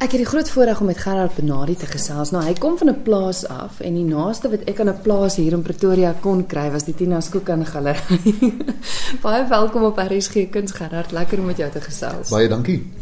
[0.00, 2.30] Ek het die groot voorreg om met Gerard Benadi te gesels.
[2.32, 5.36] Nou, hy kom van 'n plaas af en die naaste wat ek aan 'n plaas
[5.36, 8.54] hier in Pretoria kon kry was die Tina Skookan Galery.
[9.26, 11.12] baie welkom op RSG Kuns Gerard.
[11.12, 12.28] Lekker om met jou te gesels.
[12.30, 12.92] Baie dankie.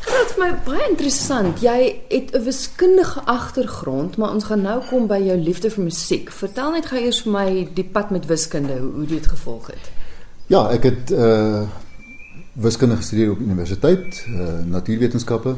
[0.00, 1.60] Gerard, vir my baie interessant.
[1.60, 6.30] Jy het 'n wiskundige agtergrond, maar ons gaan nou kom by jou liefde vir musiek.
[6.30, 9.90] Vertel net gou eers vir my die pad met wiskunde, hoe, hoe dit gevolg het.
[10.46, 11.62] Ja, ek het uh
[12.52, 15.56] wiskunde gestudeer op universiteit, uh natuurwetenskappe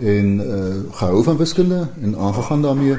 [0.00, 2.96] en uh gehou van wiskunde en aangegaan daarmee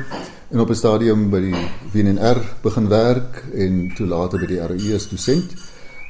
[0.50, 1.56] en op 'n stadium by die
[1.92, 5.54] WNR begin werk en toe later by die RUE as dosent.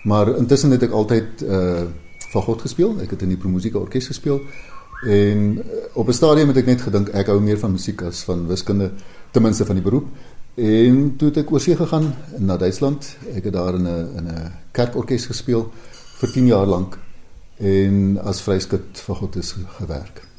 [0.04, 1.82] Maar intussen het ek altyd uh
[2.34, 2.96] van God gespeel.
[3.02, 4.42] Ek het in die Promusica orkes gespeel
[5.06, 8.24] en uh, op 'n stadium het ek net gedink ek hou meer van musiek as
[8.24, 8.92] van wiskunde,
[9.32, 10.08] ten minste van die beroep.
[10.56, 13.16] En toe het ek oorsee gegaan na Duitsland.
[13.36, 15.72] Ek het daar in 'n in 'n kerkorkes gespeel
[16.20, 16.98] vir 10 jaar lank
[17.58, 20.33] en as vryskut van God is gewerk.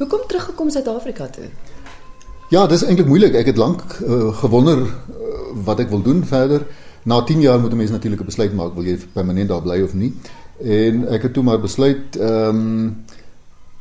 [0.00, 1.50] Hoekom teruggekom Suid-Afrika toe?
[2.48, 3.34] Ja, dis eintlik moeilik.
[3.36, 4.92] Ek het lank uh, gewonder uh,
[5.66, 6.64] wat ek wil doen verder.
[7.04, 9.82] Na 10 jaar moet 'n mens natuurlik 'n besluit maak, wil jy permanent daar bly
[9.84, 10.14] of nie?
[10.64, 13.04] En ek het toe maar besluit ehm um,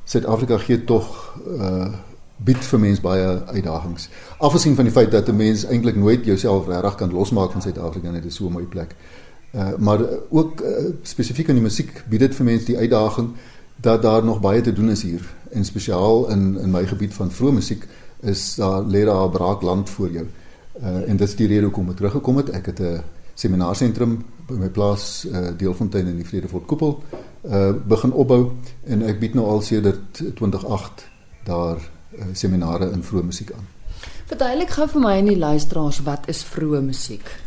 [0.03, 1.87] Suid-Afrika gee tog uh
[2.37, 4.09] bied vir mense baie uitdagings.
[4.37, 8.11] Afgesien van die feit dat 'n mens eintlik nooit jouself regtig kan losmaak van Suid-Afrika
[8.11, 8.95] net 'n so mooi plek.
[9.55, 10.67] Uh maar ook uh,
[11.01, 13.29] spesifiek in die musiek bied dit vir mense die uitdaging
[13.81, 17.31] dat daar nog baie te doen is hier en spesiaal in in my gebied van
[17.31, 17.87] vroeë musiek
[18.19, 20.27] is daar lê daar 'n braak land voor jou.
[20.83, 22.49] Uh en dit is die rede hoekom ek teruggekom het.
[22.49, 27.03] Ek het 'n seminaarsentrum by my plaas uh Deelfontein in die Vredefort Koepel
[27.43, 28.51] uh begin opbou
[28.83, 31.07] en ek bied nou al sedert 2008
[31.43, 33.67] daar uh, seminare in vroeë musiek aan.
[34.25, 37.39] Verduidelik gou vir my en die luisteraars wat is vroeë musiek?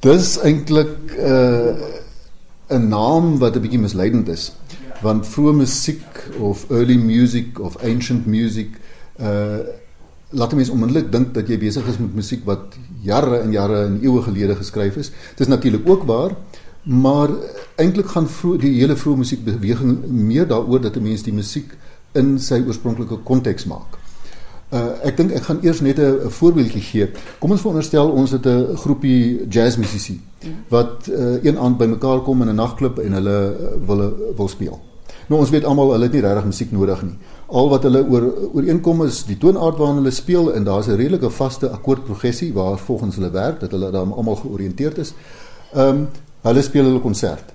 [0.00, 1.74] Dis eintlik uh
[2.68, 4.52] 'n naam wat 'n bietjie misleidend is
[5.02, 8.78] want vroeë musiek of early music of ancient music
[9.20, 9.58] uh
[10.34, 12.74] laat mense onmiddellik dink dat jy besig is met musiek wat
[13.06, 15.12] jare en jare en eeue gelede geskryf is.
[15.36, 16.34] Dit is natuurlik ook waar,
[16.82, 17.30] maar
[17.78, 21.70] eintlik gaan vroeg, die hele vroeë musiekbeweging meer daaroor dat 'n mens die musiek
[22.14, 23.98] in sy oorspronklike konteks maak.
[24.72, 27.08] Uh ek dink ek gaan eers net 'n voorbeeldjie gee.
[27.38, 30.20] Kom ons veronderstel ons het 'n groepie jazzmusisië
[30.68, 34.80] wat uh een aand bymekaar kom in 'n nagklub en hulle uh, wil wil speel.
[35.26, 37.16] Nou ons weet almal hulle het nie regtig musiek nodig nie.
[37.46, 41.30] Al wat hulle oor ooreenkom is die toonaard waarna hulle speel en daar's 'n redelike
[41.30, 45.14] vaste akkoordprogressie waar volgens hulle werk dat hulle dan almal georiënteerd is.
[45.74, 46.08] Ehm um,
[46.42, 47.52] hulle speel hulle konsert.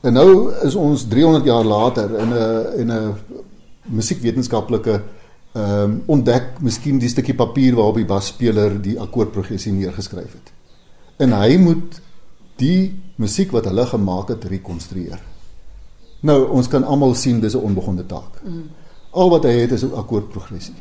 [0.00, 3.14] En nou is ons 300 jaar later in 'n in 'n
[3.82, 5.02] musiekwetenskaplike
[5.52, 10.52] ehm um, ontdek miskien die stukkie papier waarop die basspeler die akkoordprogressie neergeskryf het.
[11.16, 12.00] En hy moet
[12.56, 15.29] die musiek wat hulle gemaak het rekonstrueer.
[16.20, 18.42] Nou ons kan almal sien dis 'n onbegonde taak.
[18.44, 18.62] Mm.
[19.10, 20.74] Al wat hy het is 'n akkoordprogressie.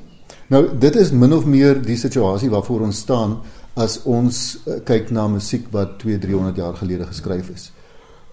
[0.48, 3.38] Nou dit is min of meer die situasie waarvoor ons staan
[3.74, 7.72] as ons uh, kyk na musiek wat 2 300 jaar gelede geskryf is.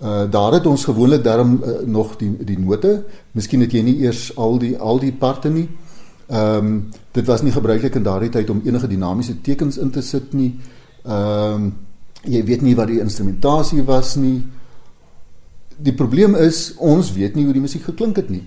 [0.03, 3.05] Uh daar het ons gewoonlik daarom uh, nog die die note.
[3.33, 5.69] Miskien het jy nie eers al die al die parte nie.
[6.27, 10.03] Ehm um, dit was nie gebruiklik in daardie tyd om enige dinamiese tekens in te
[10.03, 10.59] sit nie.
[11.05, 11.75] Ehm um,
[12.23, 14.45] jy weet nie wat die instrumentasie was nie.
[15.77, 18.43] Die probleem is ons weet nie hoe die musiek geklink het nie.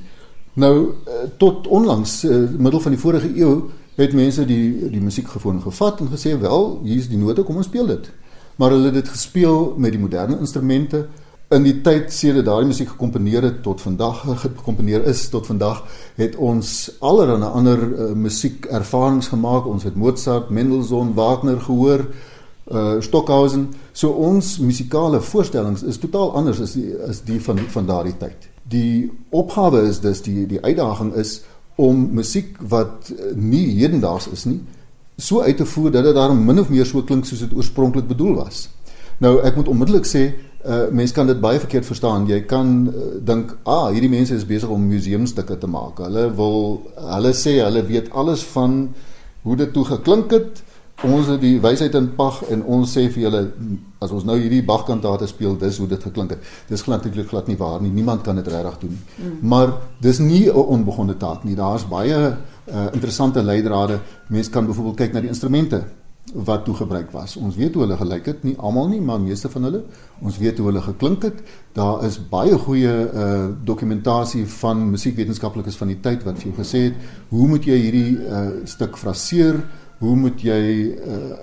[0.59, 0.73] Nou
[1.05, 3.69] eh, tot onlangs uh, middel van die vorige eeu
[3.99, 7.59] het mense die die musiek gefoon gevat en gesê wel, hier is die note, kom
[7.59, 8.09] ons speel dit.
[8.57, 11.05] Maar hulle het dit gespeel met die moderne instrumente
[11.55, 15.81] in die tyd sedert daardie musiek gekomponeer het tot vandag gekomponeer is tot vandag
[16.19, 22.05] het ons allerlei ander uh, musiek ervarings gemaak ons het Mozart, Mendelssohn, Wagner gehoor
[23.01, 28.17] Stockhausen so ons musikale voorstellings is totaal anders as die as die van van daardie
[28.17, 28.49] tyd.
[28.69, 31.41] Die opgawe is dus die die uitdaging is
[31.75, 34.59] om musiek wat uh, nie hedendaags is nie
[35.19, 38.07] so uit te voer dat dit daarom min of meer so klink soos dit oorspronklik
[38.07, 38.67] bedoel was.
[39.19, 40.29] Nou ek moet onmiddellik sê
[40.59, 42.25] uh mense kan dit baie verkeerd verstaan.
[42.27, 45.99] Jy kan uh, dink, "Ah, hierdie mense is besig om museumstukke te maak.
[46.03, 48.89] Hulle wil hulle sê hulle weet alles van
[49.43, 50.63] hoe dit toe geklink het."
[51.07, 53.41] Ons het die wysheid in pag en ons sê vir julle
[54.03, 56.49] as ons nou hierdie Bach-kantate speel, dis hoe dit geklink het.
[56.67, 57.91] Dis glad nie glad nie waar nie.
[57.91, 59.05] Niemand kan dit regtig doen nie.
[59.17, 59.37] Mm.
[59.49, 61.55] Maar dis nie 'n onbegonde taak nie.
[61.55, 63.99] Daar's baie uh, interessante leidrade.
[64.27, 65.83] Mense kan byvoorbeeld kyk na die instrumente
[66.33, 67.35] wat toe gebruik was.
[67.37, 69.83] Ons weet hoe hulle gelyk het, nie almal nie, maar meeste van hulle.
[70.21, 71.41] Ons weet hoe hulle geklink het.
[71.73, 76.83] Daar is baie goeie uh dokumentasie van musiekwetenskaplikes van die tyd wat vir jou gesê
[76.89, 76.93] het,
[77.29, 79.63] hoe moet jy hierdie uh stuk fraseer?
[79.99, 80.61] Hoe moet jy
[80.95, 81.37] uh,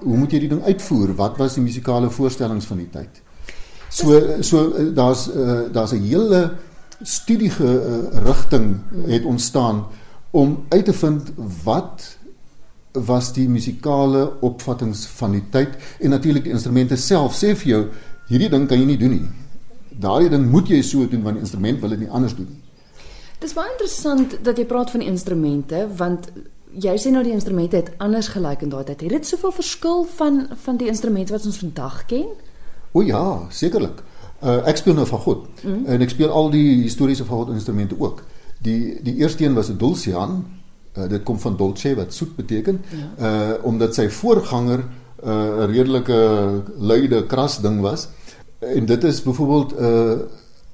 [0.00, 1.12] hoe moet jy die ding uitvoer?
[1.16, 3.20] Wat was die musikale voorstellings van die tyd?
[3.90, 6.56] So so uh, daar's uh, daar's 'n hele
[7.02, 7.52] studie
[8.24, 9.86] rigting het ontstaan
[10.30, 11.32] om uit te vind
[11.64, 12.18] wat
[12.92, 15.68] was die musikale opvattinge van die tyd
[16.00, 17.82] en natuurlik die instrumente self sê vir jou
[18.28, 19.28] hierdie ding kan jy nie doen nie.
[20.00, 22.60] Daardie ding moet jy so doen want die instrument wil dit nie anders doen nie.
[23.40, 26.28] Dis baie interessant dat jy praat van die instrumente want
[26.78, 29.00] jy sê nou die instrumente het anders gelyk in daai tyd.
[29.00, 32.28] Het dit soveel verskil van van die instrumente wat ons vandag ken?
[32.92, 34.02] O ja, sekerlik.
[34.40, 35.82] Uh, ek speel nou van God mm.
[35.92, 38.22] en ek speel al die historiese van God instrumente ook.
[38.64, 40.44] Die die eerste een was 'n dulcian.
[40.96, 42.80] Uh, dit kom van dolce wat soet beteken.
[42.90, 43.08] Ja.
[43.28, 46.18] Uh omdat sy voorganger 'n uh, redelike
[46.78, 48.08] luide kras ding was.
[48.58, 50.18] En dit is byvoorbeeld 'n uh,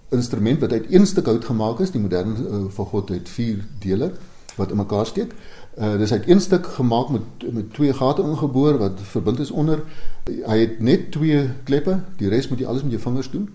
[0.08, 1.90] instrument wat uit een stuk hout gemaak is.
[1.90, 4.12] Die moderne uh, van God het vier dele
[4.56, 5.35] wat in mekaar steek.
[5.79, 9.82] Uh dis uit een stuk gemaak met met twee gate ingeboor wat verbind is onder.
[10.25, 13.49] Hy het net twee kleppe, die res moet jy alles met jou vingers doen.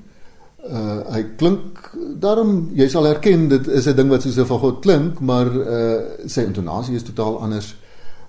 [0.70, 4.60] Uh hy klink daarom jy sal herken dit is 'n ding wat soos 'n van
[4.60, 7.76] God klink, maar uh sy intonasie is totaal anders.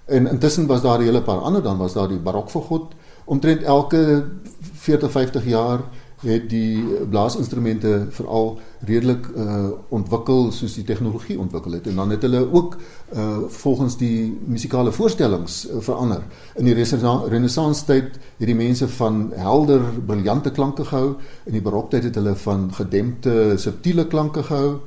[0.05, 2.95] En intussen was daar 'n hele paar ander dan was daar die barok van God
[3.25, 4.25] omtrent elke
[4.61, 5.81] 40 50 jaar
[6.23, 12.23] het die blaasinstrumente veral redelik uh ontwikkel soos die tegnologie ontwikkel het en dan het
[12.23, 12.77] hulle ook
[13.15, 16.23] uh volgens die musikale voorstellings uh, verander.
[16.57, 22.05] In die renessans tyd het die mense van helder briljante klanke gehou, in die baroktyd
[22.11, 24.79] het hulle van gedempte subtiele klanke gehou.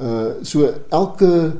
[0.00, 1.52] Uh so elke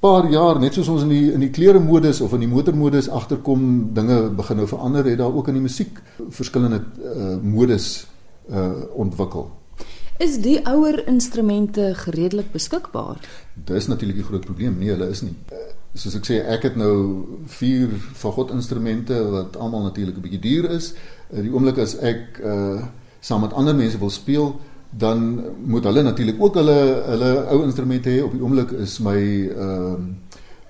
[0.00, 3.08] paar jaar net soos ons in die in die klere modus of in die motormodus
[3.08, 8.06] agterkom dinge begin nou verander het daar ook in die musiek verskillende uh modus
[8.50, 9.50] uh ontwikkel.
[10.20, 13.20] Is die ouer instrumente redelik beskikbaar?
[13.54, 14.78] Dis natuurlik 'n groot probleem.
[14.78, 15.36] Nee, hulle is nie.
[15.52, 15.58] Uh,
[15.94, 20.40] soos ek sê, ek het nou 4 van God instrumente wat almal natuurlik 'n bietjie
[20.40, 20.92] duur is.
[21.32, 22.82] Uh, die oomblik as ek uh
[23.20, 24.60] saam met ander mense wil speel,
[24.90, 28.22] dan moet hulle natuurlik ook hulle hulle ou instrumente hê.
[28.22, 29.94] Op die oomblik is my ehm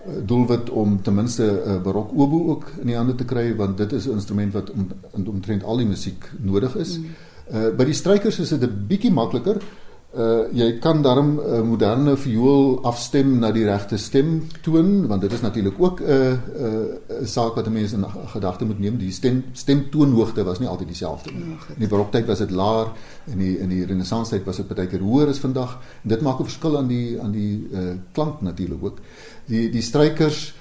[0.06, 3.56] uh, doelwit om ten minste 'n uh, barok oboe ook in die hande te kry
[3.56, 4.88] want dit is 'n instrument wat om,
[5.26, 6.98] omtrent al die musiek nodig is.
[6.98, 7.06] Mm.
[7.50, 9.58] Uh by die strykers is dit 'n bietjie makliker.
[10.10, 15.32] Uh jy kan daarom 'n uh, moderne viool afstem na die regte stemtoon want dit
[15.32, 18.98] is natuurlik ook 'n uh, 'n uh, saak wat mense in gedagte moet neem.
[18.98, 21.42] Die stem stemtoonhoogte was nie altyd dieselfde nie.
[21.74, 22.86] In die baroktyd was dit laer
[23.26, 25.78] en in die in die renessanstyd was dit baie keer hoër as vandag.
[26.02, 28.98] En dit maak 'n verskil aan die aan die uh klank natuurlik ook.
[29.46, 30.54] Die die strykers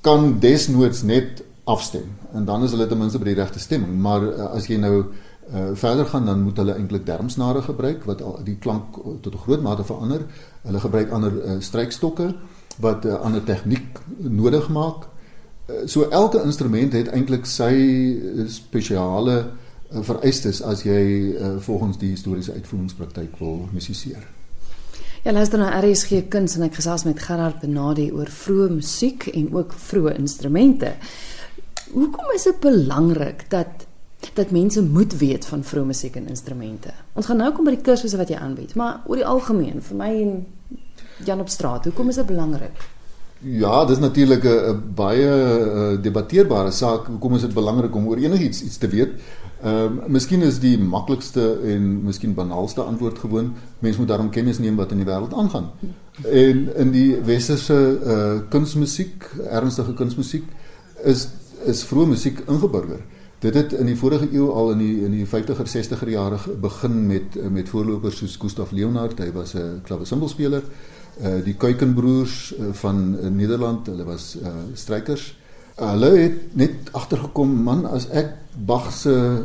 [0.00, 4.22] kan desnoods net afstem en dan is hulle ten minste by die regte stemming, maar
[4.22, 5.06] uh, as jy nou uh,
[5.74, 9.62] verder gaan dan moet hulle eintlik dermsnare gebruik wat al die klank tot 'n groot
[9.62, 10.26] mate verander.
[10.62, 12.34] Hulle gebruik ander uh, strykstokke
[12.78, 15.08] wat uh, ander tegniek nodig maak.
[15.66, 17.72] Uh, so elke instrument het eintlik sy
[18.46, 19.50] spesiale
[19.90, 24.26] uh, vereistes as jy uh, volgens die historiese uitvoeringspraktyk wil musiseer.
[25.22, 29.50] Ja, luister na RSG Kuns en ek gesels met Gerard Benadi oor vroeë musiek en
[29.52, 30.94] ook vroeë instrumente.
[31.92, 33.89] Hoekom is dit belangrik dat
[34.34, 36.92] dat mense moet weet van vroeë musiek en instrumente.
[37.12, 39.96] Ons gaan nou kom by die kursusse wat jy aanbied, maar oor die algemeen vir
[39.96, 40.46] my en
[41.24, 42.88] Jan op straat, hoekom is dit belangrik?
[43.40, 47.06] Ja, dis natuurlik 'n baie uh, debatteerbare saak.
[47.06, 49.08] Hoekom is dit belangrik om oor enigiets iets te weet?
[49.62, 54.58] Ehm uh, miskien is die maklikste en miskien banaalste antwoord gewoon mense moet daarom kennis
[54.58, 55.70] neem wat in die wêreld aangaan.
[56.24, 60.44] En in die westerse uh, kunsmusiek, ernstige kunsmusiek
[61.04, 61.28] is
[61.64, 63.00] is vroeë musiek ingeburger.
[63.40, 67.06] Dit het in die vorige eeu al in die in die 50er 60er jare begin
[67.06, 70.62] met met voorlopers soos Gustav Leonard, hy was 'n klaviersimbelspeler.
[71.20, 75.38] Uh die Kuikenbroers uh, van uh, Nederland, hulle was uh strykers.
[75.76, 79.44] Hulle het net agtergekom man as ek Bach se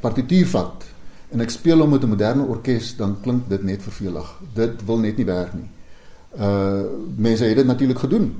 [0.00, 0.84] partituur vat
[1.30, 4.40] en ek speel hom met 'n moderne orkes, dan klink dit net vervelig.
[4.54, 5.70] Dit wil net nie werk nie.
[6.40, 6.82] Uh
[7.16, 8.34] mense het dit natuurlik gedoen.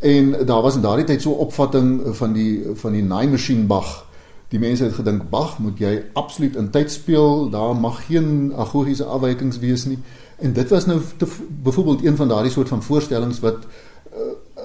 [0.00, 3.66] En daar was in daardie tyd so 'n opvatting van die van die naai masjien
[3.66, 4.06] Bach.
[4.48, 9.04] Die mense het gedink Bach moet jy absoluut in tyd speel, daar mag geen agogiese
[9.04, 9.98] afwykings wees nie.
[10.38, 11.26] En dit was nou te,
[11.62, 14.20] byvoorbeeld een van daardie soort van voorstellings wat uh,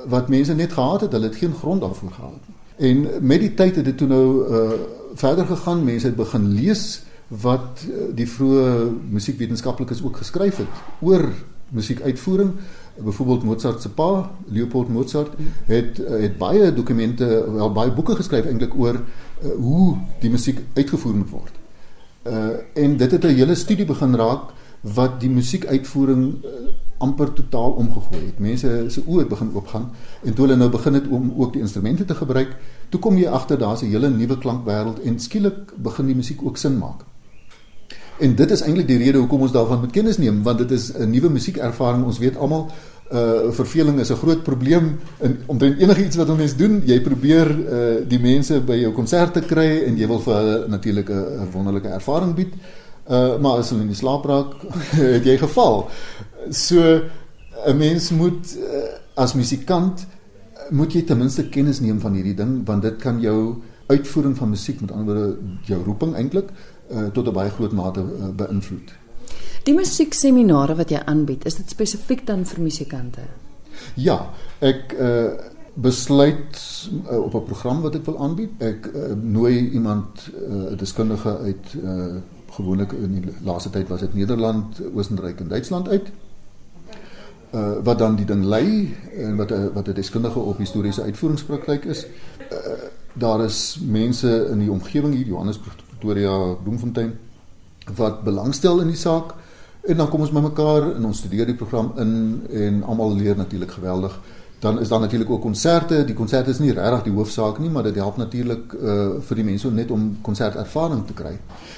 [0.08, 2.56] wat mense net gehad het, hulle het geen grond daarvoor gehad nie.
[2.90, 4.72] En met die tyd het dit toe nou uh,
[5.14, 11.30] verder gegaan, mense het begin lees wat uh, die vroeë musiekwetenskaplikes ook geskryf het oor
[11.70, 12.52] musiekuitvoering
[13.04, 15.32] byvoorbeeld Mozart se pa, Leopold Mozart,
[15.66, 21.16] het het baie dokumente, wel baie boeke geskryf eintlik oor uh, hoe die musiek uitgevoer
[21.16, 21.54] moet word.
[22.24, 26.50] Uh en dit het 'n hele studie begin raak wat die musiekuitvoering uh,
[26.98, 28.40] amper totaal omgegooi het.
[28.40, 29.90] Mense se oë het begin oopgaan
[30.24, 32.56] en toe hulle nou begin het om ook die instrumente te gebruik,
[32.90, 36.58] toe kom jy agter daar's 'n hele nuwe klankwêreld en skielik begin die musiek ook
[36.58, 37.04] sin maak.
[38.18, 40.92] En dit is eintlik die rede hoekom ons daarvan moet kennis neem want dit is
[40.94, 42.06] 'n nuwe musiekervaring.
[42.06, 42.70] Ons weet almal
[43.12, 46.82] uh verveling is 'n groot probleem in omtrent enigiets wat 'n mens doen.
[46.86, 51.10] Jy probeer uh die mense by jou konserte kry en jy wil vir hulle natuurlik
[51.10, 52.54] 'n wonderlike ervaring bied.
[53.10, 54.54] Uh maar as hulle in die slaap raak,
[55.16, 55.90] het jy geval.
[56.50, 57.02] So
[57.68, 60.06] 'n mens moet uh, as musikant
[60.70, 64.50] moet jy ten minste kennis neem van hierdie ding want dit kan jou uitvoering van
[64.50, 66.50] musiek met ander woorde jou roeping eintlik
[66.92, 68.94] uh, tot 'n baie groot mate uh, beïnvloed.
[69.64, 73.22] Die musiekseminare wat jy aanbied, is dit spesifiek dan vir musikante?
[73.96, 75.32] Ja, ek uh,
[75.74, 76.60] besluit
[77.12, 78.52] uh, op 'n program wat ek wil aanbied.
[78.58, 82.16] Ek uh, nooi iemand 'n uh, deskundige uit uh,
[82.52, 86.12] gewoonlik in die laaste tyd was dit Nederland, Oostenryk en Duitsland uit
[87.56, 91.86] uh, wat dan die ding lei en wat 'n wat 'n deskundige op historiese uitvoeringspraktyk
[91.86, 92.06] is.
[92.52, 92.58] Uh,
[93.14, 95.76] daar is mense in die omgewing hier Johannesburg,
[96.06, 97.14] Pretoria, Bloemfontein
[97.96, 99.34] wat belangstel in die saak
[99.86, 102.14] en dan kom ons bymekaar en ons studeer die program in
[102.50, 104.14] en almal leer natuurlik geweldig.
[104.60, 106.04] Dan is daar natuurlik ook konserte.
[106.06, 108.96] Die konserte is nie regtig die hoofsaak nie, maar dit help natuurlik uh
[109.28, 111.36] vir die mense net om konsertervaring te kry.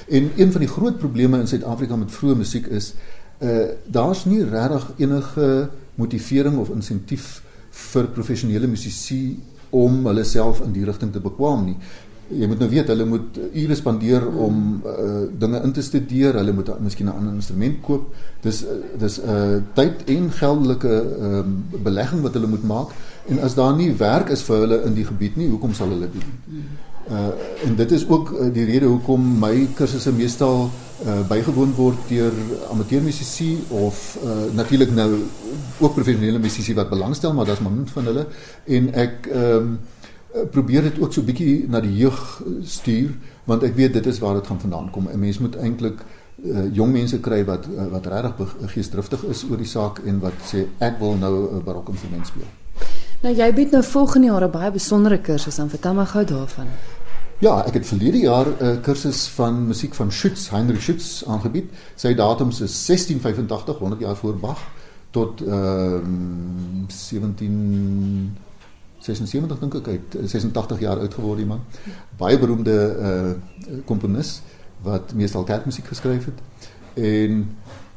[0.07, 2.93] En een van die groot probleme in Suid-Afrika met vroeë musiek is
[3.43, 7.41] uh daar's nie regtig enige motivering of insentief
[7.91, 9.35] vir professionele musisië
[9.69, 11.77] om hulle self in die rigting te bekwam nie.
[12.27, 16.53] Jy moet nou weet hulle moet ure spandeer om uh, dinge in te studeer, hulle
[16.53, 18.09] moet miskien 'n ander instrument koop.
[18.41, 21.43] Dis uh, dis 'n uh, tyd en geldelike uh,
[21.83, 22.91] belegging wat hulle moet maak
[23.27, 26.09] en as daar nie werk is vir hulle in die gebied nie, hoekom sal hulle
[26.11, 26.67] dit doen?
[27.07, 27.31] Uh
[27.65, 30.69] en dit is ook uh, die rede hoekom my kursusse meestal
[31.05, 32.33] uh bygewoon word deur
[32.71, 35.11] amateurmusisi of uh natuurlik nou
[35.79, 38.25] ook professionele musisi wat belangstel, maar daar's maar min van hulle
[38.65, 39.77] en ek ehm um,
[40.51, 43.11] probeer dit ook so bietjie na die jeug stuur
[43.45, 45.07] want ek weet dit is waar dit gaan vandaan kom.
[45.09, 46.03] 'n Mens moet eintlik
[46.45, 50.37] uh, jong mense kry wat uh, wat regtig geesdriftig is oor die saak en wat
[50.51, 52.49] sê ek wil nou 'n barok instrument speel.
[53.21, 55.69] Nou jy bied nou volgende jaar 'n baie besondere kursus aan.
[55.69, 56.67] Vertel my gou daarvan.
[57.39, 61.69] Ja, ek het verlede jaar 'n uh, kursus van musiek van Schütz, Heinrich Schütz aangebied.
[61.95, 64.61] Sy datums is 1685, 100 jaar voor Bach
[65.11, 68.37] tot ehm um, 17
[69.07, 69.97] 76 dink ek hy
[70.27, 71.63] 86 jaar oud geword die man.
[72.19, 72.77] Baie beroemde
[73.09, 74.41] uh komponis
[74.85, 76.43] wat meestal kerkmusiek geskryf het.
[76.95, 77.43] En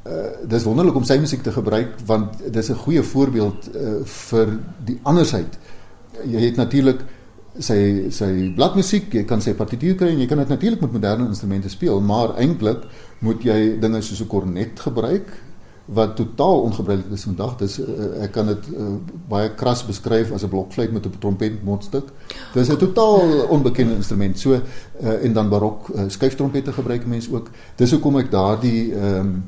[0.07, 4.59] uh dis wonderlik om sy musiek te gebruik want dis 'n goeie voorbeeld uh vir
[4.85, 5.59] die andersheid.
[6.25, 7.05] Jy het natuurlik
[7.59, 11.26] sy sy bladmusiek, jy kan sy partituur kry en jy kan dit natuurlik met moderne
[11.26, 12.85] instrumente speel, maar eintlik
[13.21, 15.29] moet jy dinge soos 'n kornet gebruik
[15.93, 17.57] wat totaal ongebruiklik is vandag.
[17.59, 18.93] Dis uh, ek kan dit uh,
[19.29, 22.13] baie kras beskryf as 'n blokfluit met 'n trompet mondstuk.
[22.55, 24.39] Dis 'n totaal onbekende instrument.
[24.39, 27.51] So uh, en dan barok uh, skuiftrompette gebruik mense ook.
[27.77, 29.45] Dis hoekom ek daardie ehm um,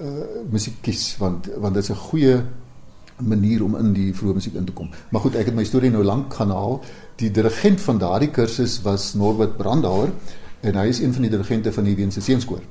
[0.00, 2.42] uh, musiek kies want want dit is 'n goeie
[3.18, 4.90] manier om in die vroeë musiek in te kom.
[5.10, 6.80] Maar goed, ek het my storie nou lank gaan haal.
[7.16, 10.10] Die dirigent van daardie kursus was Norbert Brandhauer
[10.60, 12.62] en hy is een van die dirigente van die Weense Seenskoor.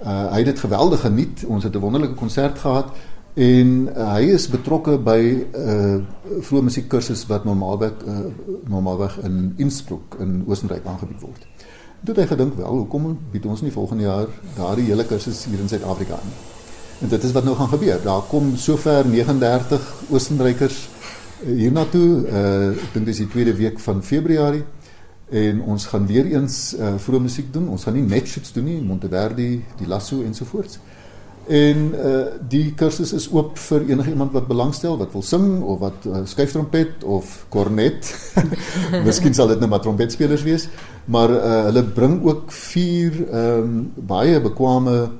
[0.00, 1.44] Uh, hy het dit geweldig geniet.
[1.46, 2.86] Ons het 'n wonderlike konsert gehad
[3.34, 8.18] en uh, hy is betrokke by 'n uh, vroeë musiekkursus wat normaalweg uh,
[8.68, 11.46] normaalweg in Innsbruck in Oostenryk aangebied word.
[12.04, 14.26] Toe het hy gedink, wel, hoekom bied ons nie volgende jaar
[14.56, 16.32] daardie hele kursus hier in Suid-Afrika aan?
[17.00, 18.00] En dit is wat nou gaan gebeur.
[18.02, 20.88] Daar kom sover 39 Oostenrykers
[21.44, 22.26] uh, hiernatoe.
[22.26, 24.64] Uh, ek dink dis die tweede week van Februarie
[25.30, 27.68] en ons gaan weer eens uh, vroeë musiek doen.
[27.70, 30.80] Ons gaan nie net shoots doen nie, Monteverdi, die Lasso ensovoorts.
[31.50, 35.78] En uh die kursus is oop vir enige iemand wat belangstel, wat wil sing of
[35.80, 38.10] wat uh, skuiftrompet of kornet.
[39.06, 40.68] Miskien sal dit nou maar trompetspelers wees,
[41.10, 43.80] maar uh hulle bring ook vier ehm um,
[44.12, 45.10] baie bekwame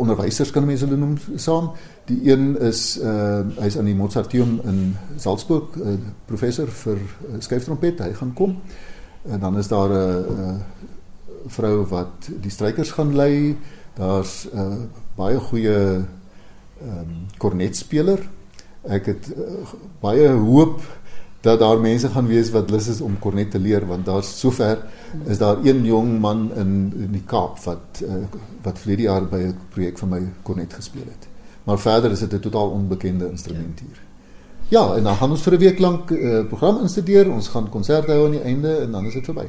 [0.00, 1.72] onderwysers kan mense hulle noem saam.
[2.06, 4.80] Die een is uh hy's aan die Mozarteum in
[5.16, 5.96] Salzburg, uh,
[6.30, 8.04] professor vir uh, skuiftrompet.
[8.04, 8.58] Hy gaan kom.
[9.22, 10.62] En dan is daar 'n
[11.46, 13.56] vrou wat die strykers gaan lei.
[13.94, 18.28] Daar's 'n baie goeie ehm um, kornetspeler.
[18.82, 19.68] Ek het uh,
[20.00, 20.80] baie hoop
[21.40, 24.84] dat daar mense gaan wees wat lus is om kornet te leer want daar's sover
[25.26, 28.24] is daar een jong man in in die Kaap wat uh,
[28.62, 31.28] wat vlerige jaar by 'n projek van my kornet gespeel het.
[31.64, 34.09] Maar verder is dit 'n totaal onbekende instrument hier.
[34.70, 37.30] Ja, en dan gaan ons vir 'n week lank 'n uh, eh, program instudeer.
[37.30, 39.48] Ons gaan konserte hou aan die einde en dan is dit verby.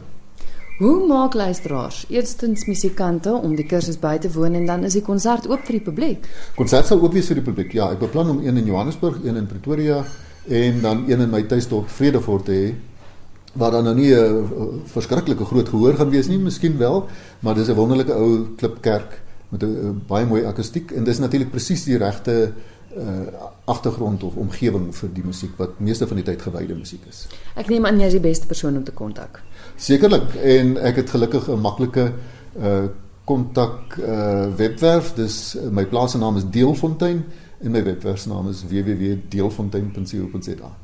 [0.77, 5.01] Hoe maak luisteraars eerstens musikante om die kursus by te woon en dan is die
[5.01, 6.29] konsert oop vir die publiek?
[6.55, 7.73] Konsert sal oop wees vir die publiek.
[7.73, 10.05] Ja, ek beplan om een in Johannesburg, een in Pretoria
[10.47, 12.73] en dan een in my tuisdorp Vredefort te hê.
[13.53, 17.07] Waar dan nou nie 'n verskriklike groot gehoor gaan wees nie, miskien wel,
[17.39, 21.83] maar dis 'n wonderlike ou klipkerk met 'n baie mooi akoestiek en dis natuurlik presies
[21.83, 22.53] die regte
[22.98, 23.27] uh
[23.65, 27.27] agtergrond of omgewing vir die musiek wat meeste van die tyd gewyde musiek is.
[27.55, 29.41] Ek neem aan jy is die beste persoon om te kontak.
[29.77, 32.13] Sekerlik en ek het gelukkig 'n maklike
[32.60, 32.86] uh
[33.25, 35.13] kontak uh webwerf.
[35.15, 37.24] Dis my plaas se naam is Deelfontein
[37.63, 40.80] en my webwerf se naam is www.deelfontein.co.za.